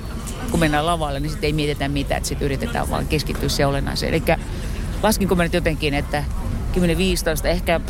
kun 0.50 0.60
mennään 0.60 0.86
lavalle, 0.86 1.20
niin 1.20 1.30
sitten 1.30 1.48
ei 1.48 1.52
mietitä 1.52 1.88
mitään, 1.88 2.16
että 2.16 2.28
sitten 2.28 2.46
yritetään 2.46 2.90
vaan 2.90 3.06
keskittyä 3.06 3.48
se 3.48 3.66
olennaiseen. 3.66 4.14
Eli 4.14 4.22
laskinko 5.02 5.34
mä 5.34 5.42
nyt 5.42 5.54
jotenkin, 5.54 5.94
että 5.94 6.24
10-15, 7.44 7.46
ehkä 7.46 7.80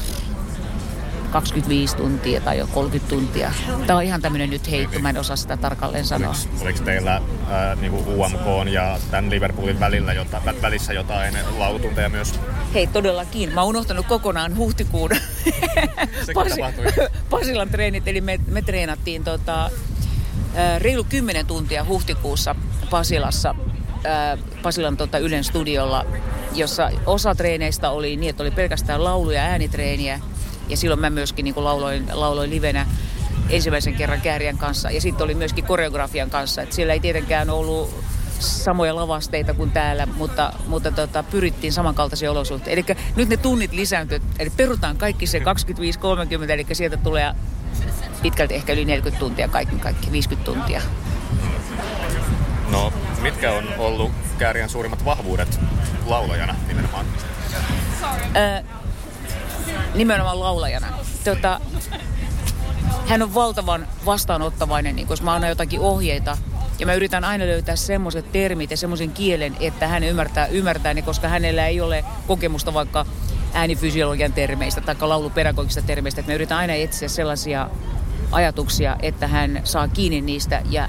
25 1.31 1.97
tuntia 1.97 2.41
tai 2.41 2.59
jo 2.59 2.67
30 2.67 3.11
tuntia. 3.11 3.53
Tämä 3.87 3.97
on 3.97 4.05
ihan 4.05 4.23
tämmöinen 4.23 4.51
nyt 4.51 4.71
heitto, 4.71 4.99
mä 4.99 5.11
en 5.11 5.19
osaa 5.19 5.37
sitä 5.37 5.57
tarkalleen 5.57 6.05
sanoa. 6.05 6.35
Oliko, 6.51 6.65
oliko 6.65 6.79
teillä 6.79 7.17
äh, 7.17 7.81
niin 7.81 7.93
kuin 7.93 8.05
UMK 8.07 8.73
ja 8.73 8.99
tämän 9.11 9.31
Liverpoolin 9.31 9.81
välillä 9.81 10.13
jota, 10.13 10.43
välissä 10.63 10.93
jotain 10.93 11.35
laulutunteja 11.59 12.09
myös? 12.09 12.41
Hei, 12.75 12.87
todellakin. 12.87 13.55
Mä 13.55 13.61
oon 13.61 13.69
unohtanut 13.69 14.07
kokonaan 14.07 14.57
huhtikuun 14.57 15.11
Pasi, 16.35 16.61
Pasilan 17.31 17.69
treenit, 17.69 18.09
eli 18.09 18.21
me, 18.21 18.41
me 18.47 18.63
treenattiin 18.63 19.25
tota, 19.25 19.71
reilu 20.79 21.05
10 21.05 21.47
tuntia 21.47 21.85
huhtikuussa 21.85 22.55
Pasilassa 22.91 23.55
Pasilan 24.63 24.97
tota 24.97 25.19
Ylen 25.19 25.45
studiolla, 25.45 26.07
jossa 26.55 26.91
osa 27.07 27.35
treeneistä 27.35 27.91
oli 27.91 28.17
niin, 28.17 28.31
että 28.31 28.43
oli 28.43 28.51
pelkästään 28.51 29.05
laulu- 29.05 29.31
ja 29.31 29.43
äänitreeniä, 29.43 30.21
ja 30.69 30.77
silloin 30.77 31.01
mä 31.01 31.11
myöskin 31.11 31.45
niin 31.45 31.55
lauloin, 31.57 32.07
lauloin 32.13 32.51
livenä 32.51 32.87
ensimmäisen 33.51 33.95
kerran 33.95 34.21
Kääriän 34.21 34.59
kanssa. 34.59 34.91
Ja 34.91 35.01
sitten 35.01 35.25
oli 35.25 35.35
myöskin 35.35 35.65
koreografian 35.65 36.31
kanssa. 36.31 36.63
Et 36.63 36.73
siellä 36.73 36.93
ei 36.93 37.01
tietenkään 37.01 37.51
ollut 37.51 38.05
samoja 38.41 38.97
lavasteita 38.97 39.55
kuin 39.55 39.71
täällä, 39.71 40.07
mutta, 40.07 40.53
mutta 40.67 40.91
tota, 40.91 41.23
pyrittiin 41.23 41.73
samankaltaisia 41.73 42.31
olosuhteita. 42.31 42.93
Eli 42.93 42.99
nyt 43.17 43.29
ne 43.29 43.37
tunnit 43.37 43.73
lisääntyvät, 43.73 44.23
eli 44.39 44.51
perutaan 44.51 44.97
kaikki 44.97 45.27
se 45.27 45.39
25-30, 45.39 45.43
eli 46.51 46.67
sieltä 46.73 46.97
tulee 46.97 47.35
pitkälti 48.23 48.55
ehkä 48.55 48.73
yli 48.73 48.85
40 48.85 49.21
tuntia, 49.21 49.49
kaikki, 49.49 49.77
kaikki 49.77 50.13
50 50.13 50.53
tuntia. 50.53 50.83
No, 52.71 52.93
mitkä 53.23 53.53
on 53.53 53.65
ollut 53.79 54.13
Kääriän 54.39 54.69
suurimmat 54.69 55.05
vahvuudet 55.05 55.61
laulajana 56.07 56.55
nimenomaan? 56.69 57.07
Öö, 58.37 58.63
nimenomaan 59.95 60.41
laulajana. 60.41 60.87
Tota, 61.25 61.61
hän 63.07 63.23
on 63.23 63.35
valtavan 63.35 63.89
vastaanottavainen, 64.07 64.97
niin 64.97 65.07
jos 65.11 65.23
mä 65.23 65.35
annan 65.35 65.51
jotakin 65.51 65.81
ohjeita. 65.81 66.37
Ja 66.81 66.87
mä 66.87 66.95
yritän 66.95 67.25
aina 67.25 67.45
löytää 67.45 67.77
semmoiset 67.77 68.33
termit 68.33 68.71
ja 68.71 68.77
semmoisen 68.77 69.11
kielen, 69.11 69.57
että 69.61 69.89
hän 69.89 70.05
ymmärtää, 70.05 70.47
ymmärtää 70.47 70.95
ne, 70.95 71.03
koska 71.03 71.29
hänellä 71.29 71.67
ei 71.67 71.81
ole 71.81 72.05
kokemusta 72.27 72.75
vaikka 72.75 73.07
äänifysiologian 73.55 74.33
termeistä 74.33 74.81
tai 74.81 74.97
laulupedagogista 75.01 75.83
termeistä. 75.83 76.21
Että 76.21 76.33
mä 76.33 76.35
yritän 76.35 76.59
aina 76.59 76.75
etsiä 76.75 77.09
sellaisia 77.09 77.71
ajatuksia, 78.33 78.97
että 79.03 79.27
hän 79.27 79.61
saa 79.65 79.89
kiinni 79.89 80.21
niistä 80.21 80.63
ja 80.71 80.89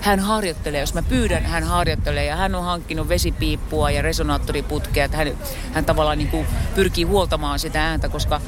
hän 0.00 0.20
harjoittelee. 0.20 0.80
Jos 0.80 0.94
mä 0.94 1.02
pyydän, 1.02 1.44
hän 1.44 1.64
harjoittelee 1.64 2.24
ja 2.24 2.36
hän 2.36 2.54
on 2.54 2.64
hankkinut 2.64 3.08
vesipiippua 3.08 3.90
ja 3.90 4.02
resonaattoriputkea. 4.02 5.04
Että 5.04 5.16
hän, 5.16 5.28
hän 5.72 5.84
tavallaan 5.84 6.18
niin 6.18 6.30
kuin 6.30 6.46
pyrkii 6.74 7.04
huoltamaan 7.04 7.58
sitä 7.58 7.84
ääntä, 7.84 8.08
koska 8.08 8.40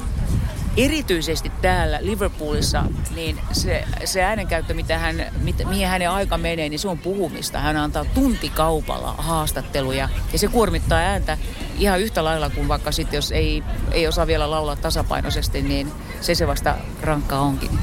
erityisesti 0.77 1.51
täällä 1.61 1.99
Liverpoolissa, 2.01 2.83
niin 3.15 3.39
se, 3.51 3.83
se 4.05 4.23
äänenkäyttö, 4.23 4.73
mitä 4.73 4.97
hän, 4.97 5.25
mit, 5.41 5.55
mihin 5.69 5.87
hänen 5.87 6.09
aika 6.09 6.37
menee, 6.37 6.69
niin 6.69 6.79
se 6.79 6.87
on 6.87 6.97
puhumista. 6.97 7.59
Hän 7.59 7.77
antaa 7.77 8.05
tuntikaupalla 8.05 9.15
haastatteluja 9.17 10.09
ja 10.33 10.39
se 10.39 10.47
kuormittaa 10.47 10.99
ääntä 10.99 11.37
ihan 11.77 11.99
yhtä 11.99 12.23
lailla 12.23 12.49
kuin 12.49 12.67
vaikka 12.67 12.91
sitten, 12.91 13.17
jos 13.17 13.31
ei, 13.31 13.63
ei 13.91 14.07
osaa 14.07 14.27
vielä 14.27 14.51
laulaa 14.51 14.75
tasapainoisesti, 14.75 15.61
niin 15.61 15.91
se 16.21 16.35
se 16.35 16.47
vasta 16.47 16.77
rankka 17.01 17.39
onkin. 17.39 17.79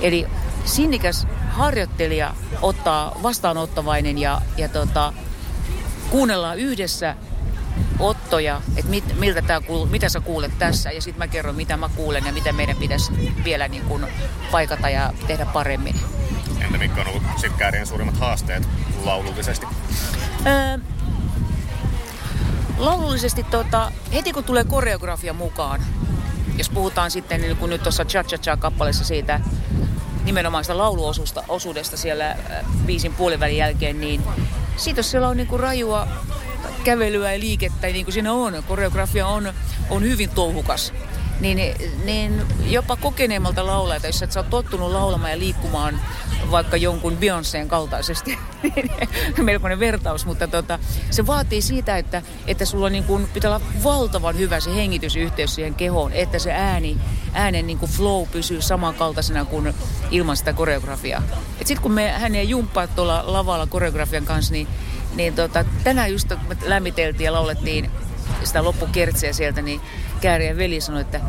Eli 0.00 0.26
sinnikäs 0.64 1.26
harjoittelija 1.48 2.34
ottaa 2.62 3.20
vastaanottavainen 3.22 4.18
ja, 4.18 4.40
ja 4.56 4.68
tota, 4.68 5.12
kuunnellaan 6.10 6.58
yhdessä 6.58 7.16
ottoja, 7.98 8.62
että 8.76 8.90
mit, 8.90 9.20
miltä 9.20 9.42
tää 9.42 9.60
kuul, 9.60 9.86
mitä 9.86 10.08
sä 10.08 10.20
kuulet 10.20 10.58
tässä 10.58 10.92
ja 10.92 11.02
sitten 11.02 11.18
mä 11.18 11.28
kerron 11.28 11.54
mitä 11.54 11.76
mä 11.76 11.90
kuulen 11.96 12.26
ja 12.26 12.32
mitä 12.32 12.52
meidän 12.52 12.76
pitäisi 12.76 13.34
vielä 13.44 13.68
niin 13.68 13.84
kun 13.84 14.06
paikata 14.50 14.90
ja 14.90 15.12
tehdä 15.26 15.46
paremmin. 15.46 16.00
Entä 16.60 16.78
mitkä 16.78 17.00
on 17.00 17.06
ollut 17.06 17.22
sitten 17.36 17.86
suurimmat 17.86 18.16
haasteet 18.16 18.68
laulullisesti? 19.04 19.66
Öö, 20.46 20.78
laulullisesti 22.78 23.42
tota, 23.44 23.92
heti 24.12 24.32
kun 24.32 24.44
tulee 24.44 24.64
koreografia 24.64 25.32
mukaan, 25.32 25.80
jos 26.58 26.70
puhutaan 26.70 27.10
sitten 27.10 27.40
niin 27.40 27.56
kun 27.56 27.70
nyt 27.70 27.82
tuossa 27.82 28.04
Cha 28.04 28.24
Cha 28.24 28.38
Cha 28.38 28.56
kappaleessa 28.56 29.04
siitä 29.04 29.40
nimenomaan 30.24 30.64
sitä 30.64 30.78
lauluosuudesta 30.78 31.96
siellä 31.96 32.30
äh, 32.30 32.36
biisin 32.86 33.14
puolivälin 33.14 33.56
jälkeen, 33.56 34.00
niin 34.00 34.22
siitä 34.76 34.98
jos 34.98 35.10
siellä 35.10 35.28
on 35.28 35.36
niin 35.36 35.46
kuin 35.46 35.60
rajua 35.60 36.08
kävelyä 36.84 37.32
ja 37.32 37.40
liikettä, 37.40 37.86
niin 37.86 38.04
kuin 38.04 38.12
siinä 38.12 38.32
on, 38.32 38.62
koreografia 38.68 39.26
on, 39.26 39.52
on 39.90 40.02
hyvin 40.02 40.30
touhukas. 40.30 40.92
niin, 41.40 41.74
niin 42.04 42.42
jopa 42.66 42.96
kokeneemmalta 42.96 43.66
laulajata, 43.66 44.06
jos 44.06 44.22
et 44.22 44.32
sä 44.32 44.40
oot 44.40 44.50
tottunut 44.50 44.92
laulamaan 44.92 45.30
ja 45.32 45.38
liikkumaan 45.38 46.00
vaikka 46.50 46.76
jonkun 46.76 47.18
Beyoncéen 47.20 47.68
kaltaisesti, 47.68 48.38
niin 48.62 49.44
melkoinen 49.44 49.80
vertaus, 49.80 50.26
mutta 50.26 50.48
tota, 50.48 50.78
se 51.10 51.26
vaatii 51.26 51.62
siitä, 51.62 51.98
että, 51.98 52.22
että 52.46 52.64
sulla 52.64 52.90
niin 52.90 53.04
kun, 53.04 53.28
pitää 53.34 53.50
olla 53.50 53.66
valtavan 53.84 54.38
hyvä 54.38 54.60
se 54.60 54.74
hengitysyhteys 54.74 55.54
siihen 55.54 55.74
kehoon, 55.74 56.12
että 56.12 56.38
se 56.38 56.52
ääni, 56.52 56.96
äänen 57.32 57.66
niin 57.66 57.78
kuin 57.78 57.92
flow 57.92 58.28
pysyy 58.28 58.62
samankaltaisena 58.62 59.44
kuin 59.44 59.74
ilman 60.10 60.36
sitä 60.36 60.52
koreografiaa. 60.52 61.22
Sitten 61.56 61.82
kun 61.82 61.92
me 61.92 62.10
hänen 62.12 62.48
jumppaa 62.48 62.86
tuolla 62.86 63.24
lavalla 63.26 63.66
koreografian 63.66 64.24
kanssa, 64.24 64.52
niin, 64.52 64.68
niin 65.14 65.34
tota, 65.34 65.64
tänään 65.84 66.12
just 66.12 66.32
lämmiteltiin 66.64 67.24
ja 67.24 67.32
laulettiin 67.32 67.90
sitä 68.44 68.64
loppukertsiä 68.64 69.32
sieltä, 69.32 69.62
niin 69.62 69.80
Käärien 70.20 70.56
veli 70.56 70.80
sanoi, 70.80 71.00
että 71.00 71.20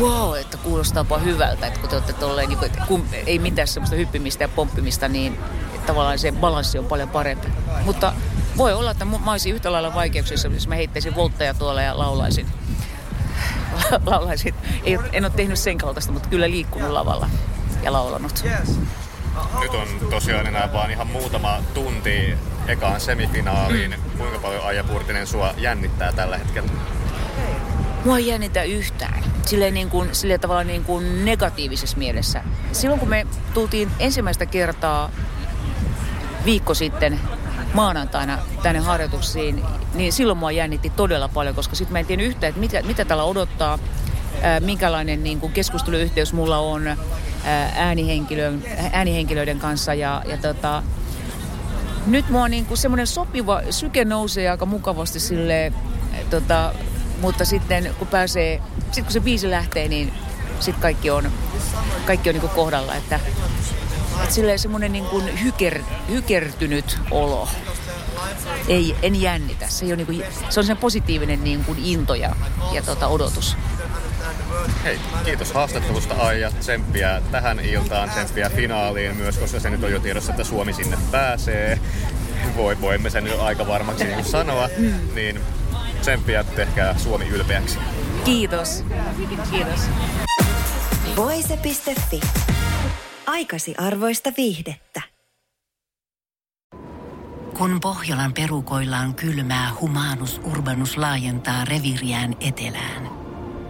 wow, 0.00 0.36
että 0.36 0.56
kuulostaapa 0.56 1.18
hyvältä, 1.18 1.66
että 1.66 1.80
kun 1.80 1.88
te 1.88 1.96
olette 1.96 2.12
tolleen, 2.12 2.48
niin 2.48 2.58
kuin, 2.58 2.70
kun 2.88 3.04
ei 3.26 3.38
mitään 3.38 3.68
semmoista 3.68 3.96
hyppimistä 3.96 4.44
ja 4.44 4.48
pomppimista, 4.48 5.08
niin 5.08 5.38
tavallaan 5.86 6.18
se 6.18 6.32
balanssi 6.32 6.78
on 6.78 6.84
paljon 6.84 7.08
parempi. 7.08 7.48
Mutta 7.84 8.12
voi 8.56 8.72
olla, 8.72 8.90
että 8.90 9.04
mä 9.04 9.30
olisin 9.30 9.54
yhtä 9.54 9.72
lailla 9.72 9.94
vaikeuksissa, 9.94 10.48
jos 10.48 10.68
mä 10.68 10.74
heittäisin 10.74 11.14
voltteja 11.14 11.54
tuolla 11.54 11.82
ja 11.82 11.98
laulaisin. 11.98 12.46
laulaisin. 14.06 14.54
Ei, 14.84 14.98
en 15.12 15.24
ole 15.24 15.32
tehnyt 15.36 15.58
sen 15.58 15.78
kaltaista, 15.78 16.12
mutta 16.12 16.28
kyllä 16.28 16.50
liikkunut 16.50 16.90
lavalla 16.90 17.30
ja 17.82 17.92
laulanut. 17.92 18.44
Nyt 19.60 19.74
on 19.74 19.88
tosiaan 20.10 20.46
enää 20.46 20.72
vaan 20.72 20.90
ihan 20.90 21.06
muutama 21.06 21.58
tunti 21.74 22.34
ekaan 22.68 23.00
semifinaaliin. 23.00 23.90
Mm. 23.90 24.18
Kuinka 24.18 24.38
paljon 24.38 24.64
Aija 24.64 24.84
Purtinen 24.84 25.26
sua 25.26 25.54
jännittää 25.56 26.12
tällä 26.12 26.38
hetkellä? 26.38 26.68
Mua 28.04 28.18
ei 28.18 28.26
jännitä 28.26 28.62
yhtään. 28.62 29.24
Silleen, 29.46 29.74
niin 29.74 29.90
kuin, 29.90 30.08
silleen 30.12 30.40
tavalla 30.40 30.64
niin 30.64 30.84
kuin 30.84 31.24
negatiivisessa 31.24 31.96
mielessä. 31.96 32.42
Silloin 32.72 33.00
kun 33.00 33.08
me 33.08 33.26
tultiin 33.54 33.90
ensimmäistä 33.98 34.46
kertaa 34.46 35.10
viikko 36.44 36.74
sitten 36.74 37.20
maanantaina 37.74 38.38
tänne 38.62 38.80
harjoituksiin, 38.80 39.64
niin 39.94 40.12
silloin 40.12 40.38
mua 40.38 40.50
jännitti 40.50 40.90
todella 40.90 41.28
paljon, 41.28 41.54
koska 41.54 41.74
sitten 41.76 41.92
mä 41.92 41.98
en 41.98 42.06
tiennyt 42.06 42.28
yhtään, 42.28 42.48
että 42.48 42.60
mitä, 42.60 42.82
mitä 42.82 43.04
täällä 43.04 43.24
odottaa, 43.24 43.78
ää, 44.42 44.60
minkälainen 44.60 45.22
niin 45.22 45.40
kuin 45.40 45.52
keskusteluyhteys 45.52 46.32
mulla 46.32 46.58
on 46.58 46.86
ää, 46.86 46.96
äänihenkilöiden 48.92 49.58
kanssa 49.58 49.94
ja, 49.94 50.22
ja 50.26 50.36
tota, 50.36 50.82
nyt 52.10 52.30
mua 52.30 52.48
niin 52.48 52.66
kuin 52.66 52.78
semmoinen 52.78 53.06
sopiva 53.06 53.62
syke 53.70 54.04
nousee 54.04 54.50
aika 54.50 54.66
mukavasti 54.66 55.20
sille 55.20 55.72
tota, 56.30 56.74
mutta 57.20 57.44
sitten 57.44 57.94
kun 57.98 58.08
pääsee, 58.08 58.62
sitten 58.78 59.04
kun 59.04 59.12
se 59.12 59.20
biisi 59.20 59.50
lähtee, 59.50 59.88
niin 59.88 60.12
sitten 60.60 60.82
kaikki 60.82 61.10
on, 61.10 61.32
kaikki 62.06 62.28
on 62.28 62.34
niin 62.34 62.40
kuin 62.40 62.50
kohdalla, 62.50 62.94
että, 62.94 63.20
että 64.22 64.34
silleen 64.34 64.58
semmoinen 64.58 64.92
niin 64.92 65.04
kuin 65.04 65.42
hyker, 65.42 65.82
hykertynyt 66.08 66.98
olo. 67.10 67.48
Ei, 68.68 68.96
en 69.02 69.20
jännitä. 69.20 69.68
Se, 69.68 69.84
ei 69.84 69.96
niin 69.96 70.06
kuin, 70.06 70.22
se 70.48 70.60
on 70.60 70.66
sen 70.66 70.76
positiivinen 70.76 71.44
niin 71.44 71.64
kuin 71.64 71.78
into 71.84 72.14
ja, 72.14 72.36
ja 72.72 72.82
tota, 72.82 73.06
odotus. 73.06 73.56
Hei, 74.84 75.00
kiitos 75.24 75.52
haastattelusta 75.52 76.14
Aija. 76.14 76.50
Tsemppiä 76.50 77.22
tähän 77.30 77.60
iltaan, 77.60 78.10
tsemppiä 78.10 78.50
finaaliin 78.50 79.16
myös, 79.16 79.38
koska 79.38 79.60
se 79.60 79.70
nyt 79.70 79.84
on 79.84 79.92
jo 79.92 80.00
tiedossa, 80.00 80.32
että 80.32 80.44
Suomi 80.44 80.72
sinne 80.72 80.98
pääsee. 81.10 81.80
Voi, 82.56 82.80
voimme 82.80 83.10
sen 83.10 83.26
jo 83.26 83.42
aika 83.42 83.66
varmaksi 83.66 84.04
niin 84.04 84.24
sanoa. 84.24 84.68
Niin 85.14 85.40
tsemppiä, 86.00 86.44
tehkää 86.44 86.98
Suomi 86.98 87.28
ylpeäksi. 87.28 87.78
Kiitos. 88.24 88.84
Kiitos. 89.50 89.80
Voise.fi. 91.16 92.20
Aikasi 93.26 93.74
arvoista 93.78 94.32
viihdettä. 94.36 95.02
Kun 97.58 97.80
Pohjolan 97.80 98.32
perukoillaan 98.32 99.14
kylmää, 99.14 99.70
humanus 99.80 100.40
urbanus 100.44 100.96
laajentaa 100.96 101.64
reviriään 101.64 102.36
etelään. 102.40 103.17